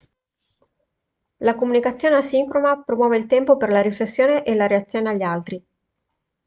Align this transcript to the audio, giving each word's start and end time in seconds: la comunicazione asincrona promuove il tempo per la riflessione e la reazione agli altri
la 1.43 1.53
comunicazione 1.55 2.15
asincrona 2.15 2.81
promuove 2.81 3.17
il 3.17 3.27
tempo 3.27 3.55
per 3.55 3.69
la 3.69 3.83
riflessione 3.83 4.43
e 4.43 4.55
la 4.55 4.65
reazione 4.65 5.09
agli 5.09 5.21
altri 5.21 5.63